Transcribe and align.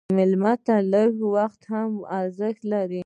مېلمه 0.17 0.53
ته 0.65 0.75
لږ 0.93 1.13
وخت 1.35 1.61
هم 1.71 1.91
ارزښت 2.19 2.61
لري. 2.73 2.99